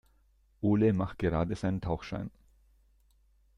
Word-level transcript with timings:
Ole 0.61 0.93
macht 0.93 1.19
gerade 1.19 1.55
seinen 1.55 1.79
Tauchschein. 1.79 2.31